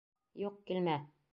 Юҡ, 0.43 0.55
килмә! 0.71 0.97